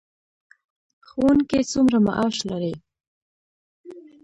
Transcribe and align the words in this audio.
ښوونکي 1.07 1.59
څومره 1.71 1.97
معاش 2.05 2.35
لري؟ 2.49 2.73